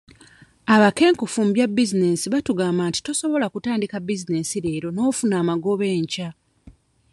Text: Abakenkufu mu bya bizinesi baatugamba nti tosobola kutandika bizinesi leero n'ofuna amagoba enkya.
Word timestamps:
Abakenkufu 0.73 1.37
mu 1.45 1.51
bya 1.55 1.67
bizinesi 1.69 2.25
baatugamba 2.33 2.81
nti 2.89 2.99
tosobola 3.05 3.45
kutandika 3.53 3.95
bizinesi 4.07 4.57
leero 4.63 4.89
n'ofuna 4.93 5.35
amagoba 5.41 5.85
enkya. 5.97 6.29